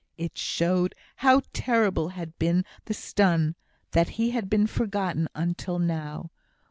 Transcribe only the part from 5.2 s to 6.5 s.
until now.